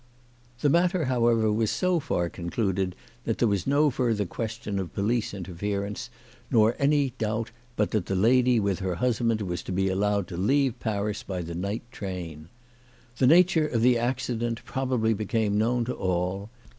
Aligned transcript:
The 0.61 0.69
matter, 0.69 1.05
however, 1.05 1.51
was 1.53 1.69
so 1.69 1.99
far 1.99 2.27
concluded 2.27 2.95
that 3.25 3.37
there 3.37 3.47
was 3.47 3.67
no 3.67 3.91
further 3.91 4.25
question 4.25 4.79
of 4.79 4.95
police 4.95 5.31
interference, 5.31 6.09
nor 6.49 6.75
any 6.79 7.11
doubt 7.19 7.51
but 7.75 7.91
that 7.91 8.07
the 8.07 8.15
lady 8.15 8.59
with 8.59 8.79
her 8.79 8.95
husband 8.95 9.43
was 9.43 9.61
to 9.61 9.71
be 9.71 9.89
allowed 9.89 10.27
to 10.29 10.37
leave 10.37 10.79
Paris 10.79 11.21
by 11.21 11.43
the 11.43 11.53
night 11.53 11.83
train. 11.91 12.49
The 13.19 13.27
nature 13.27 13.67
of 13.67 13.83
the 13.83 13.99
accident 13.99 14.65
probably 14.65 15.13
became 15.13 15.59
known 15.59 15.85
to 15.85 15.93
all. 15.93 16.49